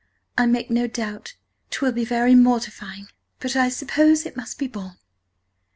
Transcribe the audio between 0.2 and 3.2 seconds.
I make no doubtt 'twill be very mortifying,